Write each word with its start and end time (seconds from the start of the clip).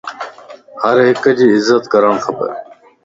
ھرڪي 0.83 1.31
جي 1.37 1.45
عزت 1.55 1.83
ڪرڻ 1.93 2.13
کپ 2.23 2.37